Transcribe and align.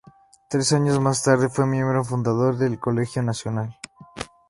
Tres 0.49 0.73
años 0.73 0.99
más 0.99 1.21
tarde 1.21 1.47
fue 1.47 1.67
miembro 1.67 2.03
fundador 2.03 2.57
del 2.57 2.79
Colegio 2.79 3.21
Nacional. 3.21 3.77